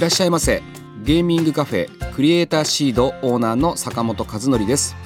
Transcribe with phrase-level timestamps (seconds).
[0.00, 0.62] いらっしゃいませ。
[1.02, 4.96] ゲーミングカフェクリエイターシードオーナーの坂本和則です。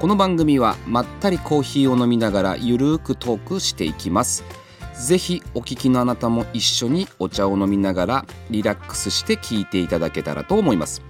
[0.00, 4.44] この番組はまったりコーヒーを飲みながらゆるーくトークしていきます。
[4.92, 11.00] ぜひお聞きのあなたも一緒にお茶を飲みながらリラックスして聞いていただけたらと思います。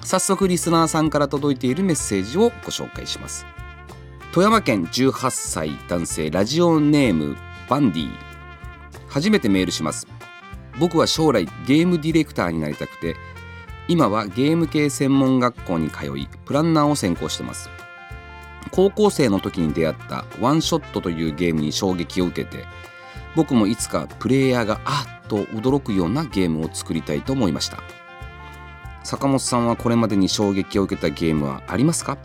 [0.00, 3.44] 早速リスナーさんから届いているメッセージをご紹介します。
[4.30, 7.36] 富山県18歳男性ラジオネーム
[7.68, 8.08] バンディ。
[9.08, 10.06] 初めてメールします。
[10.78, 13.16] 僕は将来ゲームディレクターになりたくて
[13.88, 17.70] 今はゲーム系専門学校に通いプランナーを専攻してます。
[18.70, 22.66] 高校生の時に出会ったワンショットというゲームに衝撃を受けて
[23.34, 27.78] 僕もいつかプレイヤーがあっと驚くようなゲームを作りたいと思いました。
[29.02, 32.18] 坂本さんはこれまでに衝撃を受けたゲームはありますか？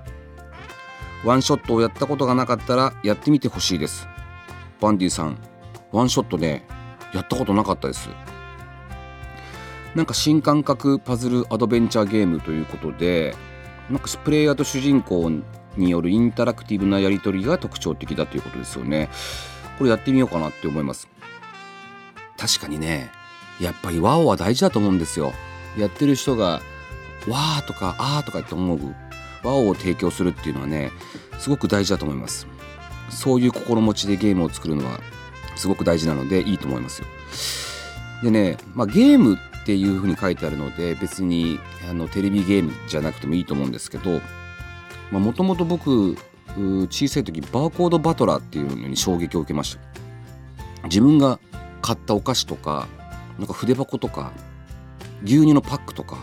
[1.24, 4.08] ワンショットをやったことがなかったらやってみてほしいです。
[4.80, 5.38] バンディさん
[5.92, 6.68] ワンショットね
[7.14, 8.10] やったことなかったです。
[9.96, 13.34] なんか新感覚パズルアドベンチャーゲームということで
[13.90, 15.32] なんかプレイヤーと主人公
[15.78, 19.10] によるインタラクティブなやり取りが特徴的だということですよね。
[19.78, 21.08] これやってみようかなって思います。
[22.38, 23.10] 確かにね
[23.62, 25.34] やっぱりワオは大事だと思うんですよ。
[25.78, 26.62] やってる人が
[27.28, 28.96] わーとかあーとかって思う
[29.44, 30.92] ワオを提供するっていうのはね
[31.40, 32.48] すごく大事だと思います。
[33.10, 35.00] そういう心持ちでゲームを作るのは
[35.56, 37.08] すごく大事なのでいいと思いますよ。
[38.24, 44.22] でね、まあ、ゲームっていう風に書いてあるので別にあのテレビゲームじゃなくてもいいと思うんですけど
[45.10, 46.16] もともと僕
[46.56, 49.82] 小さい時バーコードバトラーっていうのに衝撃を受けました。
[50.84, 51.40] 自分が
[51.82, 52.88] 買ったお菓子とか
[53.40, 54.34] なんか筆箱とか
[55.24, 56.20] 牛乳のパックとか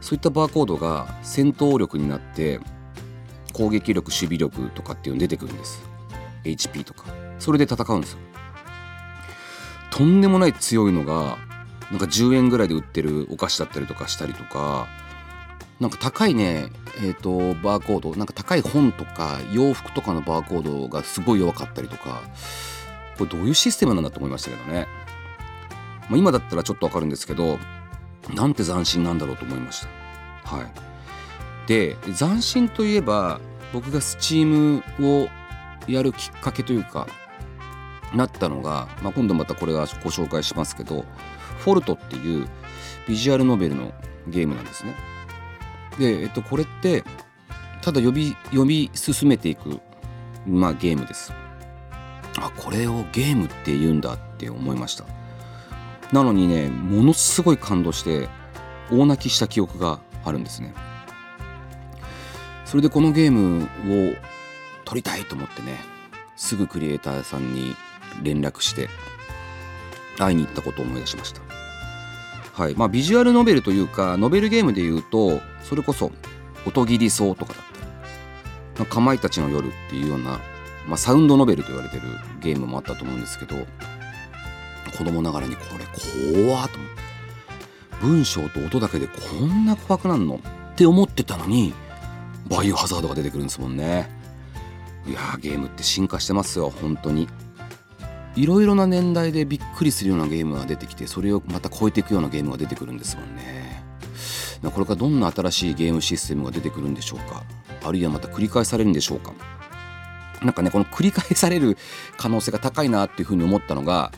[0.00, 2.58] そういったバーコードが戦闘力になって
[3.52, 5.82] 攻撃力守備力とかっていうの出てくるんです。
[6.44, 7.04] HP とか。
[7.38, 8.18] それで戦うんですよ。
[9.90, 11.44] とんでもない強いのが
[11.90, 14.88] なんか10円ぐらいで売ってるお菓子だったりとかしたりとか
[15.78, 16.70] なんか高いね
[17.02, 22.22] えっ、ー、とバーコードなんか高い本とか洋服とかのバーコードがすごい弱かったりとか
[23.18, 24.86] これどういうシステムなんだと思いましたけどね、
[26.08, 27.58] まあ、今だったらちょっとわかるんですけど
[28.34, 29.86] なんて斬新なんだろうと思いまし
[30.44, 30.56] た。
[30.56, 30.66] はい。
[31.68, 33.40] で斬新といえば
[33.72, 35.28] 僕がスチームを
[35.86, 37.06] やるきっかけというか
[38.14, 41.04] なったのが、まあ、今度またこれはご紹介しますけど
[41.58, 42.46] フォルトっていう
[43.08, 43.92] ビジュアルノベルの
[44.28, 44.94] ゲームなんですね。
[45.98, 47.02] で、えっと、これって
[47.82, 49.80] ただ読み読み進めていく、
[50.46, 51.32] まあ、ゲームです。
[52.38, 55.04] あこれをゲームって言うんだって思いました。
[56.12, 58.28] なのにねものすごい感動して
[58.90, 60.74] 大泣きした記憶があるんですね。
[62.64, 64.14] それでこのゲームを
[64.84, 65.78] 撮りたいと思ってね
[66.34, 67.74] すぐクリエイターさんに
[68.22, 68.88] 連絡して
[70.18, 71.40] 会いに行ったことを思い出しました。
[72.52, 72.74] はい。
[72.74, 76.10] まあ、ビジュアルノベルというかノベルゲームでいうとそれこそ
[76.66, 77.62] 「音切り草」とかだっ
[78.74, 80.40] たり「かまいたちの夜」っていうような、
[80.86, 82.02] まあ、サウンドノベルと言われてる
[82.40, 83.56] ゲームもあったと思うんですけど
[84.96, 85.84] 子供ながらにこれ
[86.44, 86.96] 怖っと思って。
[88.00, 90.40] 文章と音だけでこんな怖くなんの
[90.72, 91.72] って思ってたのに
[92.48, 94.10] バイオハザードが出てくるんですもんね。
[95.06, 97.28] いやーゲームって進化してますよ本当に。
[98.36, 103.82] いろいろな年代でびっくりするようなゲームが出てきてそれをまた超えていくようなゲームが出てくるんですもんね。
[104.62, 107.44] これからどんな新しいゲームシステムが出てくるんでしょうか？
[107.84, 109.32] あるいはまた繰り返されるんでしょうか？
[110.42, 111.76] なんかねこの繰り返される
[112.18, 114.12] 可能性が高いなっていうふうに思ったのが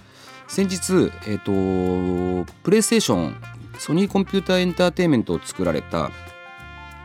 [0.48, 3.36] 先日えっ、ー、とプレイステーション
[3.78, 6.10] ソニーコンピューターエンターテインメントを作られた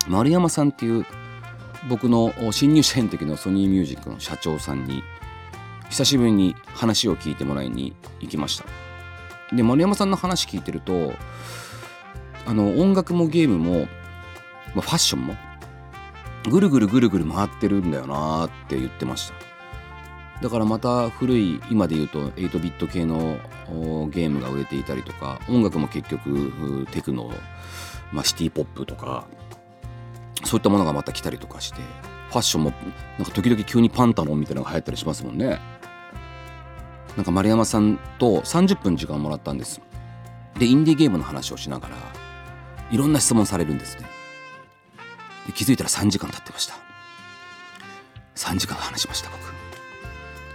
[0.07, 1.05] 丸山さんっていう
[1.89, 5.03] 僕の新入社員の時のソニーミュージックの社長さんに
[5.93, 8.65] 久しぶりに話を聞いてもらいに行きました。
[9.55, 11.13] で丸山さんの話聞いてると
[12.47, 13.81] あの音楽もゲームも、
[14.73, 15.35] まあ、ファッションも
[16.49, 19.35] ぐるぐるぐるぐる回ってるんだよなって言ってました。
[20.41, 23.37] だからまた古い今で言うと8ビット系の
[24.09, 27.31] ゲームが売れていたりとか音楽も結局テクノ、
[28.11, 29.27] まあ、シティポップとか
[30.43, 31.81] そういったものがまた来たりとかして
[32.29, 32.73] ファッションも
[33.19, 35.72] なんか時々急にパンタロンみたいなのが流行ったりしますもんね。
[37.15, 39.81] なんか丸山さんと30分時間もらったんです。
[40.57, 41.95] でインディーゲームの話をしながら
[42.91, 44.07] いろんな質問されるんですね。
[45.47, 46.75] で気づいたら3時間経ってました。
[48.35, 49.39] 3時間話しました僕。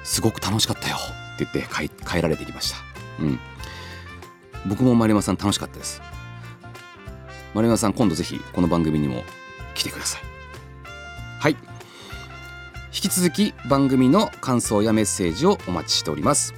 [0.04, 2.76] すごく楽しかったよって言って帰帰られてきました。
[3.20, 3.38] うん。
[4.66, 6.02] 僕も丸山さん楽しかったです。
[7.54, 9.22] 丸山さん今度ぜひこの番組にも
[9.74, 10.22] 来てください。
[11.40, 11.56] はい。
[12.98, 16.52] 引き続き番組の感想やメッセージをお待ちしております。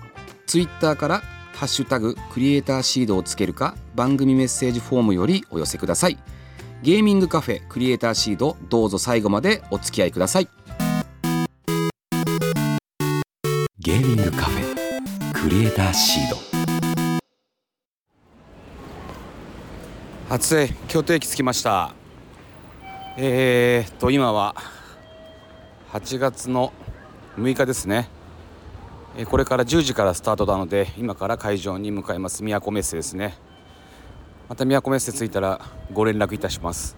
[0.47, 1.19] ツイッターから
[1.53, 6.17] ハッシュタグクリエイターシードをつけるか番組メッセージフォームよりお寄せください。
[6.83, 10.49] ゲーミングカフェクリエイターシードどうぞ最後までお付き合いください。
[13.79, 16.37] ゲーミングカフェクリエイターシード。
[20.31, 21.93] 初江京都駅着きました。
[23.19, 24.57] えー、と今は
[25.93, 26.73] 8月の
[27.37, 28.09] 6日ですね。
[29.29, 32.45] これから10時からスタートなので今から会場に向かいます。
[32.45, 33.35] 宮古メッセですね。
[34.49, 35.61] また宮古メッセ着いたら
[35.93, 36.97] ご連絡いたします。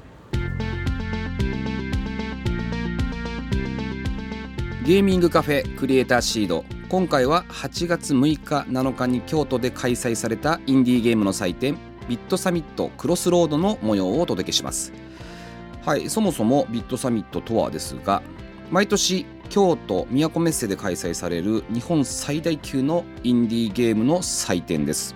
[4.84, 6.66] ゲーミングカフェクリエイターシード。
[6.90, 11.78] 今回は8月6日7日に京都で開催されたインディーゲームの祭典
[12.10, 14.92] ビットサミットクロスロードの模様をお届けします。
[15.86, 18.22] はいそもそもビットサミットとはですが
[18.72, 25.14] 毎年京都宮古メッセで開催される日本最大級のインディーゲームの祭典です。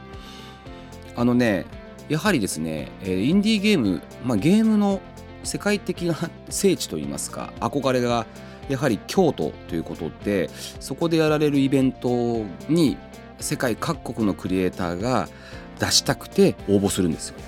[1.16, 1.64] あのね
[2.10, 5.00] やはりですねインディーゲーム、まあ、ゲームの
[5.42, 6.14] 世界的な
[6.50, 8.26] 聖地といいますか憧れが
[8.68, 12.98] やはり京都ということでそこでやられるイベントに
[13.40, 15.30] 世界各国のクリエイターが
[15.78, 17.44] 出したくて応募するんですよね。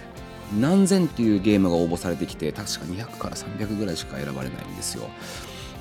[0.58, 5.10] 何千っていうゲームが応募されてきて確か200から300ぐらいしか選ばれないんですよ。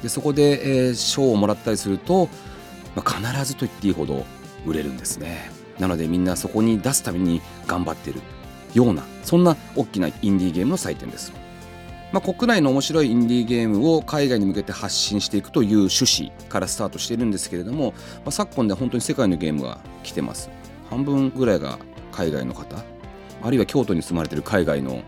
[0.02, 2.30] でそこで、えー、賞をもらったりすると、
[2.96, 4.26] まあ、必ずと言っていいほど
[4.66, 5.52] 売れるんですね。
[5.80, 8.22] なのでみんなそこに出すために頑張ってる
[8.74, 11.32] ようなそんな大きなインディーゲームの祭典です、
[12.12, 20.50] まあ、国内の面白いインディーゲームを海外に向けて発信していくという趣旨からスタートしているんですけれども、まあ、昨今では本当に世界のゲームが来てます。
[20.90, 21.78] 半分ぐらいが
[22.12, 22.78] 海外の方
[23.44, 25.02] あるいは京都に住まれてる海外の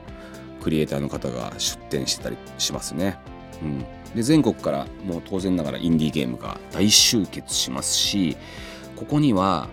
[0.61, 3.17] クリエイターの方が出展してたりしますね、
[3.63, 3.85] うん、
[4.15, 8.37] で全国からもう当然ながらインディーゲームが大集結しますし
[8.95, 9.67] ここには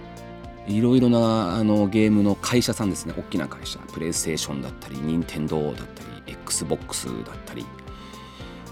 [0.69, 3.15] いろいろなあのゲームの会社さんですね。
[3.17, 3.79] 大きな会社。
[3.93, 7.65] プレイステーションだったり任天堂だったり XBOX だったり。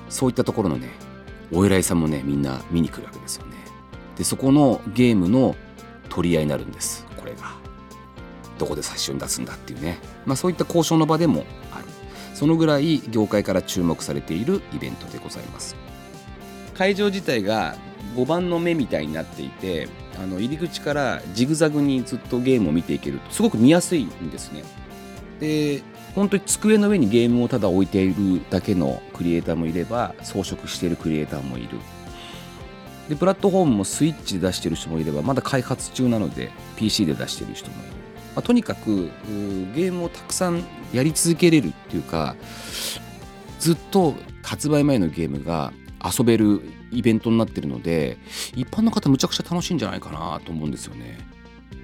[0.09, 0.91] そういったところのね
[1.53, 3.57] お偉いさんもねみんな見に来るわけですよね。
[4.17, 5.55] でそこのゲームの
[6.09, 7.07] 取り合いになるんです。
[7.17, 7.55] これが。
[8.59, 9.99] どこで最初に出すんだっていうね。
[10.27, 11.85] まあそういった交渉の場でもある。
[12.35, 15.77] そのぐらい業界から注目されているイベントでございます。
[16.77, 17.77] 会場自体が
[18.17, 19.89] 5番の目みたいになっていて
[20.23, 24.63] あの入り口からジグザグにずっとゲームを見ていけるとすごく見やすいんですね。
[25.41, 25.83] で
[26.15, 31.79] 本当に机の上にゲームをただ置いているだけのクリエイターもいれば装飾しているクリエイターもいる。
[33.09, 37.93] でプラットフォームもスイッチで出してる人もいればまだ開発中なので PC で出してる人もいる。
[38.35, 39.11] まあ、とにかく
[39.75, 40.63] ゲームをたくさん
[40.95, 42.37] やり続けれるっていうか
[43.59, 45.73] ずっと発売前のゲームが
[46.05, 46.61] 遊べる
[46.91, 48.19] イベントになってるので
[48.55, 51.19] 一般の方むちゃくちゃ楽しいんじゃないかなと思うんですよね。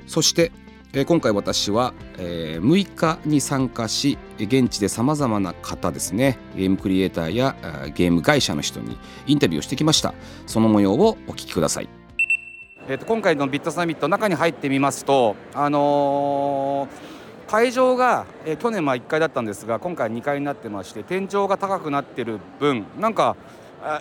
[0.06, 0.52] そして
[0.92, 7.54] え今回私は、えー、6日に参加し現地でさまざまな方ですねゲームクリエイターや
[7.94, 8.98] ゲーム会社の人に
[9.28, 10.14] インタビューをしてきました。
[10.46, 11.88] その模様をお聞きください。
[12.88, 17.19] えー、と今回のビットサミット中に入ってみますと、あのー、
[17.50, 23.34] 会場が、え、去年は1階だったんですが今回2階になってまして天井が高くなってる分なんか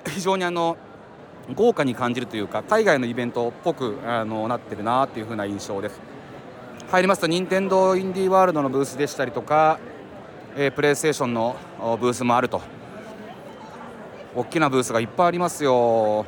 [0.07, 0.77] 非常にあの
[1.55, 5.99] 豪華に感じるというか海外のイベントっぽくあのなってるなっていう風な印象です。
[6.91, 9.79] 入りますと任天堂インディーワールドのブースでしたりとか、
[10.55, 11.55] え、プレイステーションの
[11.99, 12.61] ブースもあると。
[14.35, 16.25] 大きなブースがいっぱいありますよ。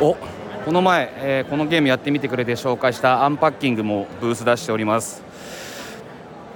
[0.00, 0.16] お。
[0.64, 5.22] この前、えー、このゲームやってみてくれて紹介したアンパッキングもブース出しております。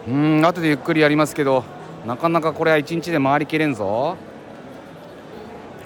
[0.07, 1.65] うん後でゆっくりやりますけど
[2.07, 4.19] なかなかこれは1日で回りきれんぞ。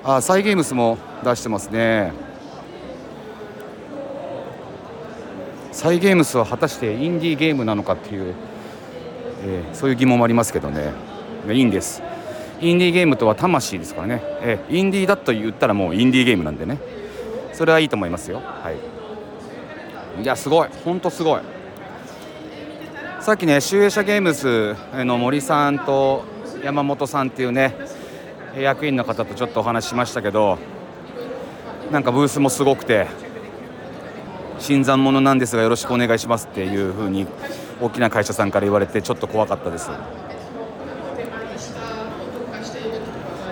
[0.03, 2.13] あサイゲームスも出してますね。
[5.71, 8.35] サイゲームスは果たしてインディーゲームなのかっていう、
[9.45, 10.93] えー、そういう疑問もありますけどね。
[11.49, 12.03] いいんです。
[12.61, 16.98] インディーゲームとは魂ですからね、えー、インディーだと言ったらもうインディーゲームなんでね。
[17.59, 18.41] それはいいと思いますよ。
[18.41, 20.23] はい。
[20.23, 20.69] いやすごい。
[20.85, 21.41] 本当すごい。
[23.19, 26.23] さっきね集英社ゲームズの森さんと
[26.63, 27.75] 山本さんっていうね
[28.57, 30.57] 役員の方とちょっとお話ししましたけど
[31.91, 33.09] なんかブースもすごくて
[34.61, 37.27] 新参者なんですがよろしくお願いしますっていうふうに
[37.81, 39.91] 大きな会社さんから言われてちょっと怖かったです。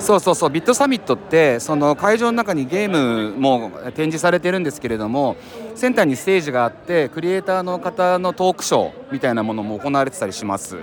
[0.07, 0.51] そうそうそう。
[0.51, 5.35] ビットサミットってその会場の中にゲームも展示されてるんですけれども
[5.75, 10.77] センターにステージがあってクリエイターの方のトークショーみたいなものも行われてたりします。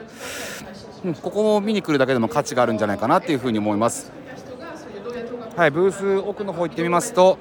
[1.22, 4.12] ここを見に来るだけでも価値があるんじゃないかなっていうふうに思います。
[5.56, 7.40] はいブース奥の方行ってみますと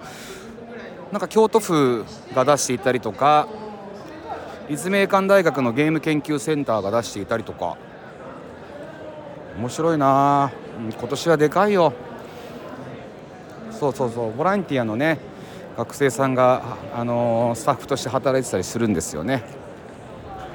[1.11, 3.49] なんか京都府が出していたりとか
[4.69, 7.77] 立命館大学のゲーム研究センターが出していたりとか。
[9.59, 10.51] 面白いな。
[10.79, 11.93] 今年はでかいよ。
[13.71, 14.33] そうそうそう。
[14.37, 15.19] ボランティアのね
[15.77, 19.43] 学生さんが、あのー、スタッフとして働いてたりするんですよね。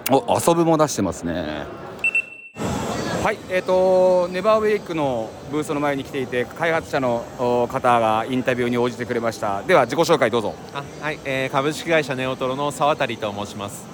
[0.09, 1.65] お遊ぶも出してますね。
[3.23, 7.25] はいえーと、ネバーウェイクのブースの前に来ていて開発者の
[7.69, 9.63] 方がインタビューに応じてくれました。
[9.63, 10.53] では自己紹介どうぞ。
[10.73, 13.85] あはい、えー、株式会社ネオトロの沢渡と申します、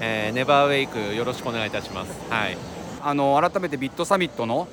[0.00, 2.12] えー、ネバーウェイクよろしくお願いいたします。
[2.28, 2.71] はい
[3.02, 4.68] あの改めてビットサミットの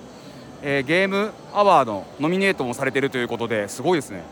[0.62, 4.24] えー、ゲームアワードノミネートもされているということですごいですね。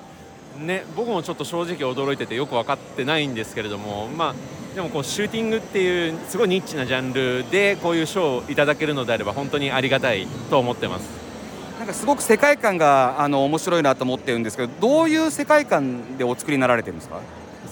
[0.60, 11.08] ね僕もちょっと正直驚いててよく分かってないんですけれども、まあ、でもこうシューティングっていうすごいニッチなジャンルでこういう賞をいただけるのであれば本当にありがたいと思ってます。
[11.80, 17.22] なんかすごく世界観があの面白いなと思ってるんですけどどういう世界観でお作りになられてるんですか？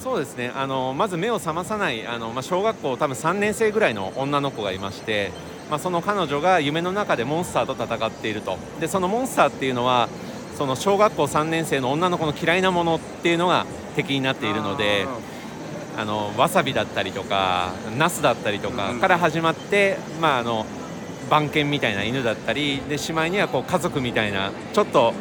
[0.02, 5.32] そうですねあのまず目を覚まさないあの、まあ、小学校多分3年生ぐらいの女の子がいまして
[5.70, 8.58] まあ、その彼女が夢の中でモンスターと戦っていると。
[8.80, 10.10] でそのモンスターっていうのは
[10.58, 15.06] その小学校3年生の女の子の嫌いなものっていうのが敵になっているので
[15.98, 20.66] あのわさびだったりとかナスだったりとかから始まって、まあ、あの
[21.30, 25.14] 番犬みたいな犬だったりでしまいにはこう家族みたいなちょっと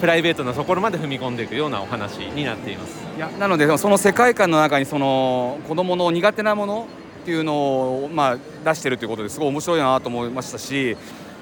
[0.00, 3.04] プライベートなところまで踏み込んでいくようなお話になっています。
[3.16, 6.86] いやなのでその世界観の中にその子供の苦手なもの
[7.28, 10.96] っていうのを、まあ、出してるということですごい面白いなと思いましたし、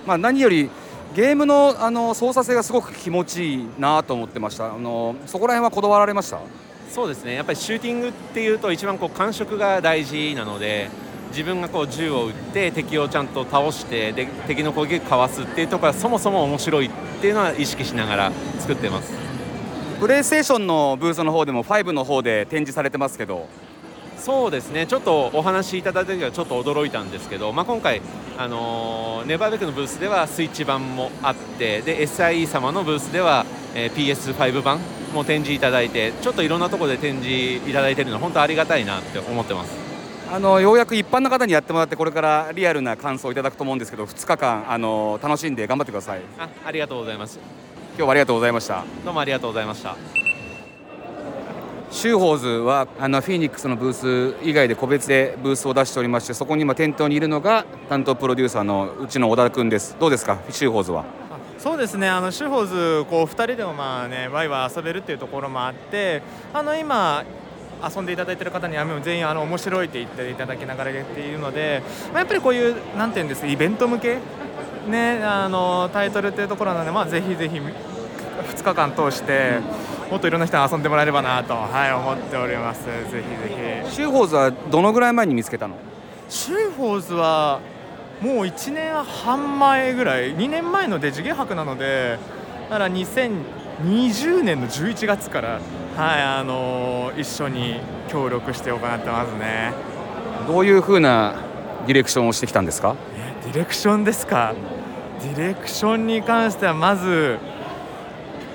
[0.05, 0.69] まあ、何より
[1.15, 4.75] ゲームのあの操作性がすごく気持ちいいなと思ってました。
[4.75, 6.41] あのそこら辺はこだわられました？
[6.91, 7.35] そうですね。
[7.35, 10.91] やっぱりシューティングっていうと一番こう感触が大事なので
[11.29, 16.91] 自分がこう銃を撃って敵をちゃんと倒してで敵の攻撃をかわすっていうところがそもそも面白いっ
[17.21, 19.13] ていうのは意識しながら作ってます。
[20.01, 23.47] プレイステーションのブースの方でも5の方で展示されてますけど
[24.27, 24.89] そうですね。
[24.89, 28.03] ちょっとお話しいただいた時はちょっと驚いたんですけど、まあ、今回、
[28.37, 34.81] あのー、ネバーベックのブースではスイッチ版もあってで SIE 様のブースでは、えー、PS5 版
[35.15, 39.71] も展示いただいてちょっといろんなところで展示いただいているのは本当ありがたいなって思ってます。
[40.29, 46.21] あのようやく一般の方にやってもらってこれからリアルな感想をいただくと思うんですけど2日間あの楽しんで頑張ってください。
[46.37, 47.39] あありがとうございます。
[47.91, 48.85] 今日はありがとうございました。
[49.05, 50.26] どうもありがとうございました
[51.91, 59.97] シューホーズはあのフィニックスのブース以外で個別でブースを出しておりましてそこに今店頭にいるのが担当プロデューサーのうちの小田君です。
[59.99, 60.39] どうですか？
[60.51, 61.05] シューホーズは。
[61.59, 62.09] そうですね。
[62.09, 67.25] あのシューホーズこう2人でもまあねワイワイ遊べるっていうところもあってあの今
[67.83, 74.19] 遊んでいただいている方には全員あの面白いって言っていただきながらやっているので、まあ、やっぱりこういうなんていうんですイベント向け
[74.89, 79.61] ねあのタイトルっていうところなのでまあぜひぜひ2日間通して、
[80.11, 82.85] もっといろんな人に遊んでもらえればなと、はい、思っております。
[82.85, 83.23] ぜひぜ
[83.89, 83.95] ひ。
[83.97, 85.77] シューホーズはどのぐらい前に見つけたの？
[86.29, 87.61] シューホーズは
[88.21, 92.19] もう1年半前ぐらい2年前のデジゲ博なので
[92.71, 95.61] だから2020年の11月から
[95.97, 99.73] はいあのー、一緒に協力して行ってますね。
[100.47, 101.35] どういうふうな
[101.87, 102.97] ディレクションをしてきたんですか？
[103.45, 104.55] ディレクションですか？
[105.23, 107.39] ディレクションに関してはまず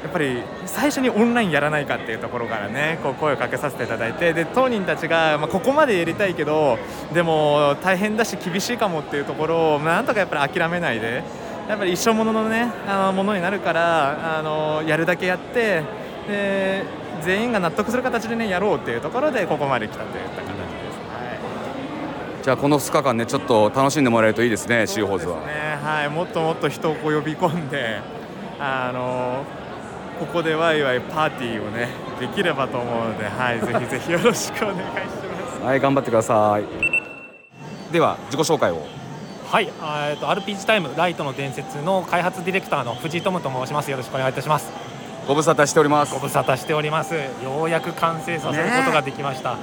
[0.03, 6.79] やっぱり最初にオンラインやらないかっていうところからねこう声をかけさせていただいてで当人たちが、まあ、ここまでやりたいけど
[7.13, 11.24] でも大変だし厳しいかもっていうところをなんとかやっぱり諦めないで
[11.70, 15.84] やっぱり一生もののねあのものになるからあのやるだけやって
[16.27, 16.84] で
[17.22, 22.43] 全員が納得する形でねやろうっていうところでここまで来たといった形です。
[22.43, 25.41] じゃあこの2日間ねちょっと楽しんでもらえるといいですね、シーホーズは。
[25.46, 28.00] ね、はい、もっともっと人をこう呼び込んで、
[28.60, 29.46] あの
[30.22, 35.66] ここでワイワイパーティーをねできればと思うので、はい、ぜひぜひ よろしくお願いします。
[35.66, 37.92] はい、頑張ってください。
[37.92, 38.86] では自己紹介を。
[39.51, 39.68] はい、
[40.10, 43.90] えっと RPG タイムライトの伝説の開発ディレクターの藤井智と申します。
[43.90, 44.72] よろしくお願いいたします。
[45.28, 46.13] ご無沙汰しております。
[46.13, 47.16] ご無沙汰しております。
[47.16, 49.58] ようやく完成させることができました。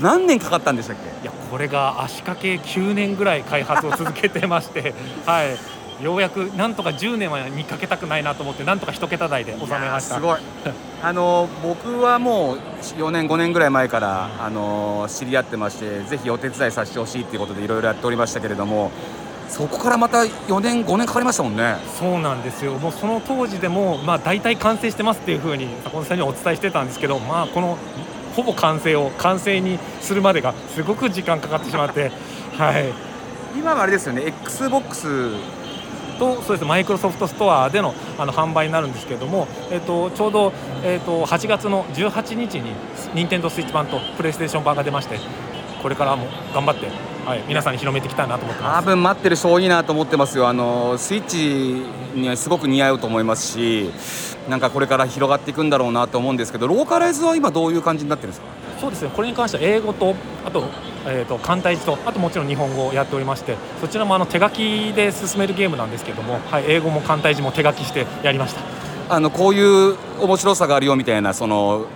[0.00, 1.02] 何年かかったんでしたっけ？
[1.22, 4.94] いやこれが足掛け9年ぐらい開発を続けてまして、
[5.26, 5.56] はい。
[6.02, 10.16] ようやくなんとか10年は見かけたくないなと思ってなんとか一桁台で収めました。
[10.16, 10.38] すごい。
[11.02, 12.58] あの僕はもう
[12.98, 18.92] 4年5年ぐらい前からあの知り合ってましてぜひお手伝いさせてほしいということでいろいろやっておりましたけれども
[19.48, 21.76] そこからまた4年5年かかりましたもんね。
[21.98, 22.72] そうなんですよ。
[22.74, 27.76] もうその当時でもまあ大体完成してますっていうふうに坂本さんにはお伝えしてたんですけどまあこの
[28.34, 32.10] ほぼ完成を完成にするまでがすごく時間かかってしまって
[32.58, 32.92] はい。
[33.54, 35.34] 今はあれですよね XBOX
[36.12, 40.52] とそうですマイクロソフトストアでのあの販売になるんですけれども、えっと、ちょうど、
[40.84, 42.72] えっと、8月の18日に
[43.14, 45.18] 任天堂スイッチ版とプレイステーション版が出まして
[45.82, 46.86] これからも頑張って、
[47.26, 48.86] はい、皆さんに広めていきたいなと思ってます。
[48.86, 50.46] 多分待ってる人多いなと思ってますよ。
[50.48, 53.90] あのスイッチにはすごく似合うと思いますし
[54.48, 58.46] なんかこれから広がっていくんだろうなと思うんですけどローカライズは今どういう感じになってるんですか？
[58.80, 60.14] そうですねこれに関しては英語と
[60.44, 60.64] あと,、
[61.06, 68.60] えーと、簡体字とあともちろん日本語をやっておりましてそちらもあの手書きで進めるゲームなんですけども、はい、英語も簡体字も手書きしてやりました。
[69.08, 71.86] あのこういう面白さがあるよみたいなその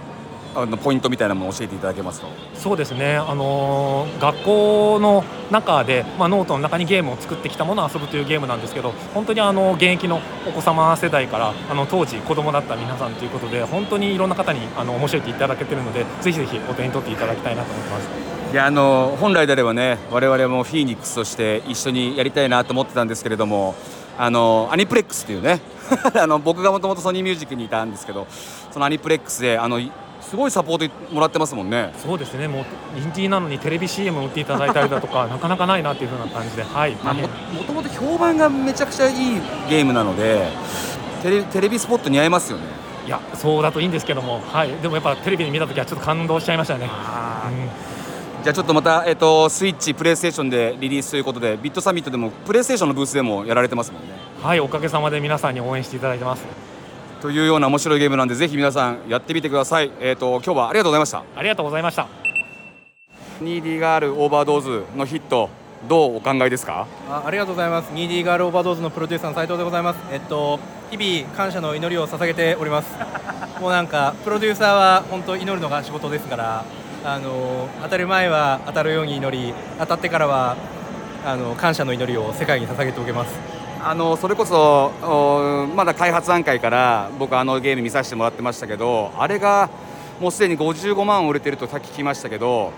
[0.56, 18.08] あのポイントみたいなものを教えていただけますとそうですね、あのー、学校の中で、まあ、ノートの中にゲームを作ってきたものを遊ぶというゲームなんですけど本当にあの現役のお子様世代からあの当時子供だった皆さんということで本当にいろんな方にあの面白いっていただけてるのでぜひぜひお手に取っていただきたいなと思ってます
[18.52, 23.74] いやあの本来であればね我々もフィーニックスとして一緒にやりたいなと思ってたんですけれども
[24.16, 25.60] あのアニプレックスっていうね
[26.14, 28.26] あの僕がもともとソニーミュージックにいたんですけど
[28.70, 29.80] そのアニプレックスであの
[30.20, 31.92] すごいサポートもらってますもんね。
[31.98, 32.48] そうですね。
[32.48, 32.64] もう
[32.98, 36.64] インディーなのにテレビ CM を打っていただいたりだとか なかなかないなっていうふうな感じで。
[36.64, 36.96] はい。
[36.96, 40.48] もともと評判がめちゃくちゃいいゲームなので
[41.22, 42.64] テレテレビスポット似合いますよね。
[43.06, 44.42] いやそうだといいんですけども。
[44.52, 44.70] はい。
[44.82, 46.90] でもやっぱテレビで見た時はちょっと感動しちゃいましたね
[48.46, 54.10] じゃあちょっとまた、えーと、スイッチプレイステーションでリリースということでビットサミットでもプレイステーションのブースでもやられてますもんね。
[54.40, 56.44] はいおかげさまで皆さんに応援していただいてます。
[57.20, 59.90] というような面白いゲームなんでぜひ皆さんやってみてください。
[59.98, 61.24] えっ、ー、と今日はありがとうございました。
[61.34, 62.06] ありがとうございました。
[63.40, 65.50] ニーディーガールオーバードーズのヒット
[65.88, 66.86] どうお考えですか？
[67.10, 67.90] あありがとうございます。
[67.92, 69.98] ニーディーガールオーバードーズのプロデューサーの斉藤でございます。
[70.12, 70.60] えっと
[70.92, 72.94] 日々感謝の祈りを捧げております。
[73.60, 76.64] もうなんかプロデューサーは本当祈るのが仕事ですから
[77.04, 80.56] あの当たる前は当たるように祈り当たってからは
[81.24, 83.34] あの感謝の祈りを世界に捧げておけます。
[83.82, 84.90] あのそれこそ
[85.76, 89.70] まだ開発段階から僕あのゲーム見させてもらってましたけどあれが
[90.20, 92.72] もうすでに55万売れてるとさっき聞きましたけど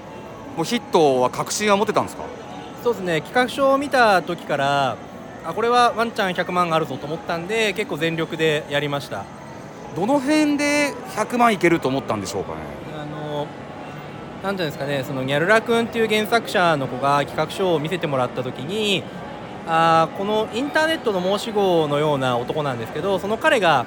[0.56, 2.24] もうヒットは確信は持ってたんですか？
[2.84, 3.20] そうですね。
[3.22, 4.96] 企画書を見た時から
[5.46, 9.24] あこれはワンチャン100万あるぞと思ったんで結構全力でやりました。
[9.96, 12.58] どの辺で100万いけると思ったんでしょうかね？
[14.48, 19.02] なんていうんですかねそのギャルラ君っていう原作者の子が企画書を見せてもらった時に
[19.66, 23.84] あこのインターネットの申し子のような男なんですけどその彼が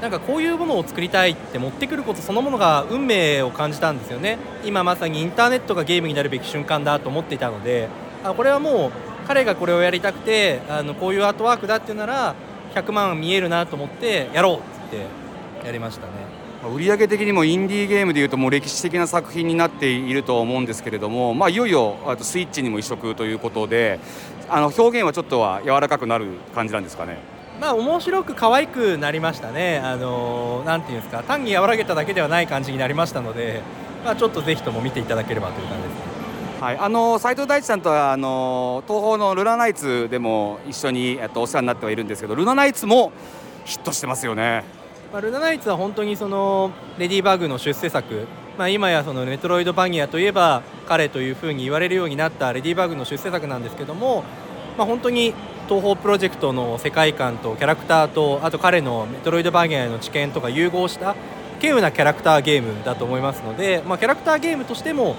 [0.00, 4.38] なんかこういうものを作りたいって持ってくることそのものが運命を感じたんですよね。
[4.64, 7.88] 今まさにインターネットがゲームになるべき瞬間だと思っていたので
[8.22, 8.92] あこれはもう
[9.26, 12.36] 彼がこれをやりたくてあのこういうアートワークだっていうなら
[12.76, 16.25] 100万見えるなと思ってやろうってやりましたね。
[16.64, 24.00] 売上的にもインディーゲームでいうともう歴史的な作品になっていると思うんですけれども、まあ、いよいよあとスイッチにも移植ということで
[24.48, 27.18] あの表現はちょっとは柔らかくなる感じなんですかね？
[27.60, 29.78] まあ面白く可愛くなりましたね。
[29.78, 33.62] あのなんていうんですか、単に和らげただけではない感じになりましたので、
[34.04, 36.02] まあちょっとぜひとも見ていただければという感じですね。
[36.60, 43.10] はい、あの斉藤大地さんとはあの東宝のルナナイツでも一緒にえっとお世話になってはいるんですけど、ルナナイツも
[43.64, 44.64] ヒットしてますよね。
[45.16, 48.26] まあ、ルナナイツは本当にそのレディーバグの出世作、
[48.58, 54.24] まあ、今やそのメトロイドバニアといえば彼というふうに言われるようになったレディーバグの出世作なんですけども、
[54.76, 55.32] まあ、本当に
[55.70, 61.16] 東宝プロジェクトの世界観とキャラクターとあと彼のメトロイドバーゲンの知見とか融合した
[61.62, 65.16] 稀有なキャラクターゲームだと思いますので、まあ、キャラクターゲームとしても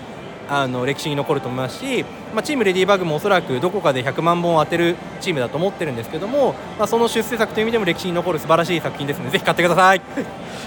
[0.50, 10.02] あの歴史に残ると思いますし、まあ、チームレディーバグもおそらくどこかで100万本を当てるチームだと思ってるんですけども、まあ、その出世作という意味でも歴史に残る素晴らしい作品ですのでぜひ買ってください。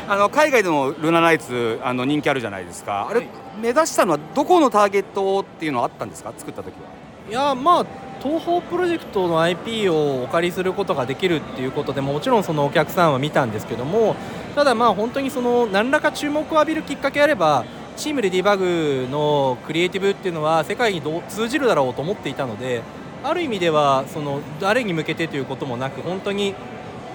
[0.09, 3.07] あの海外でもルナナイツあの人気あるじゃないですか。
[3.09, 3.29] あれ、はい、
[3.61, 6.33] 目指したのはどこのターゲットっていうのはあったんですか？
[6.37, 6.89] 作った時は。
[7.29, 7.87] いやまあ
[8.21, 14.17] 東宝プロジェクトの IP をお借りすることができるっていうことでもちろんそのお客さんは見たんですけども
[14.57, 17.65] ただまあ本当にその何らか注目を浴びるきっかけあれば
[18.01, 22.81] チームレディバグのクリエイティブっていうのは世界にど通じるだろうと思っていたので
[23.23, 26.55] ある意味ではその誰に向けてということもなく本当に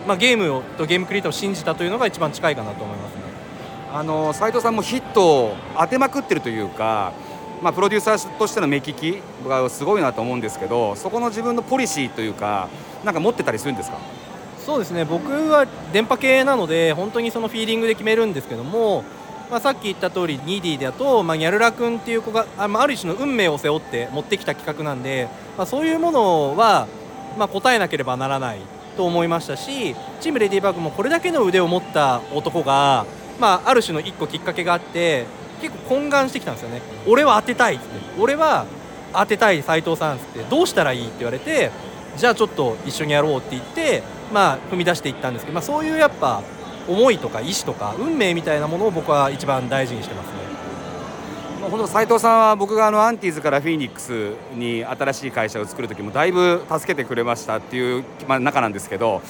[0.08, 3.22] まあゲームとゲームクリエイターを信じたというのが一番近いかなと思いますね。
[3.92, 7.14] あの斉藤さんもヒットを当てまくってるというか
[7.64, 12.68] まあ、プロデューサーとしての目利きがすごいなと思うんですけどそこの自分のポリシーというか
[13.04, 13.98] なんか持ってたりするんですか？
[14.60, 19.04] そうですね僕は電波系なので本当にそのフィーリングで決めるんですけども、
[19.50, 25.28] まあ、さっき言った通りニーディーだと、まあ、ニャルラ君っていう子があ,、まあ、ある種の運命を背負って持ってきた企画なんで、
[25.58, 26.88] まあ、そういうものは、
[27.38, 28.60] まあ、答えなければならない
[28.98, 33.06] と思いましたしチームレディーバグもこれだけの腕を持った男が、
[33.40, 35.26] まあ、ある種の1個きっかけがあって
[35.62, 36.82] 結構懇願してきたんですよね。
[37.08, 37.96] 俺は当てたいっつって。
[38.20, 38.66] 俺は
[39.14, 41.72] 当てたい斉藤さんっつってどうしたらいいって言われて
[42.18, 44.04] じゃあちょっと一緒にやろうって言って
[44.34, 46.44] まあ踏み出していったんですけど、まあ、そういうやっぱ
[46.88, 50.46] 思いとか意志とか運命みたいなものを僕は一番大事にしてますね。
[51.70, 59.24] 本当斉藤さんは僕があのアンティーズからフィニックスに新しい会社を作る時もだいぶ助けてくれましたっていう、まあ、中なんですけど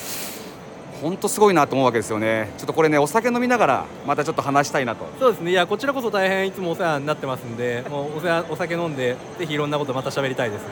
[1.01, 2.51] 本当すごいなと思うわけですよね。
[2.57, 5.05] ちょっとこれねお酒飲みながらまたちょっと話したいなと。
[5.19, 5.51] そうですね。
[5.51, 10.65] いやこちらこそ大変いつもお世話になってますんでもうお世話お酒飲んでぜひいろんなことまた喋りたいです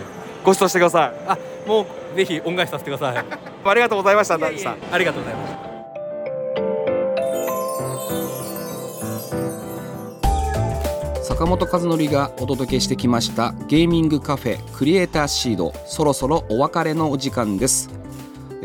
[0.43, 1.13] ご馳走してください。
[1.27, 3.23] あもうぜひ恩返しさせてください。
[3.65, 4.37] ありがとうございましたあ
[4.97, 5.72] りがとうございました
[11.33, 15.73] 坂本和則がお届けしてきましたゲーミングカフェクリエイターシード。
[15.87, 17.89] そろそろお別れのお時間です。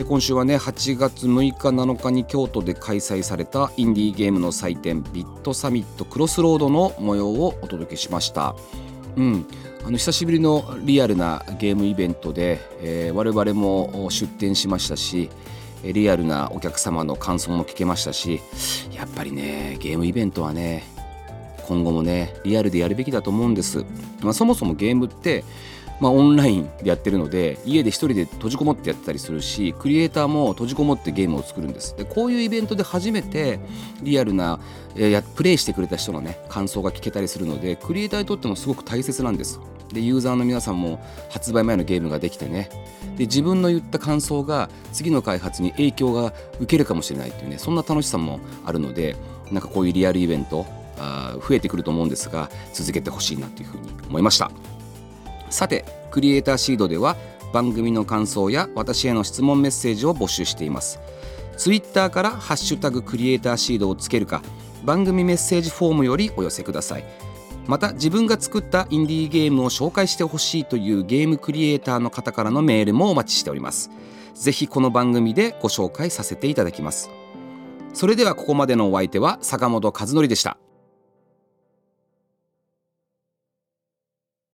[0.07, 8.54] 今週はね8月6日7日に京都で開催されたインディーゲームの祭典ビットサミットクロスロードの模様をお届けしました。
[9.16, 9.46] うん。
[9.87, 15.31] あの久しぶりのリアルなゲームイベントで、えー我々も出展しましたし
[15.83, 18.42] リアルなお客様の感想も聞けましたし
[18.92, 20.98] やっぱりねゲームイベントはね
[21.68, 23.85] 今後もねリアルでやるべきだと思うんです、
[24.22, 25.44] まあ、そもそもゲームって、
[26.00, 31.94] まあ、オンラインでやってるので家で一人で閉じこもってやってたりするしクリエイターも閉じこもってゲームを作るんです。
[31.96, 33.61] でこういうイベントで初めて
[34.02, 34.59] リアルな
[34.96, 39.61] えプレイしてくれた人のね感想が聞けたりするのでクリエイターにとってもすごく大切なんです。
[39.92, 42.70] でユーザーの皆さんも発売前のゲームができてね。
[43.16, 49.16] で自分の言った感想が次の開発に影響が受けるかもしれないっていうねそんな楽しさもあるので
[49.50, 50.66] なんかこういうリアルイベント
[50.99, 54.51] あ増えてくると思うんですが続けてほしいなというふうに思いました。
[55.51, 57.17] さてクリエイターシードでは
[57.53, 61.01] 番組の感想や私への質問メッセージを募集しています。
[61.57, 64.43] ツイッターから「ハッシュタグクリエイターシード」をつけるか
[64.85, 67.05] 番組メッセージフォームよりお寄せください。
[67.67, 73.91] また自分が作ったインディーゲームを紹介してほしいというゲームクリエイターの方からのメールもお待ちしております。
[74.35, 77.11] ぜひこの番組でご紹介させていただきます。
[77.93, 80.59] それではここまでのお相手は坂本和則でした。